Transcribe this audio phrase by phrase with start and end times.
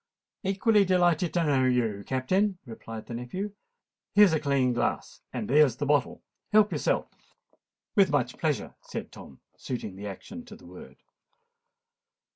[0.41, 3.51] "Equally delighted to know you, Captain," replied the nephew.
[4.15, 6.23] "Here's a clean glass—and there's the bottle.
[6.51, 7.05] Help yourself."
[7.95, 10.97] "With much pleasure," said Tom, suiting the action to the word.